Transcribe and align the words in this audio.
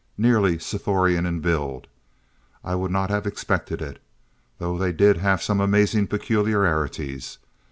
Nearly 0.17 0.57
Sthorian 0.57 1.27
in 1.27 1.41
build. 1.41 1.85
I 2.63 2.73
would 2.73 2.89
not 2.89 3.11
have 3.11 3.27
expected 3.27 3.83
it. 3.83 4.01
Though 4.57 4.75
they 4.75 4.91
did 4.91 5.17
have 5.17 5.43
some 5.43 5.59
amazing 5.61 6.07
peculiarities! 6.07 7.37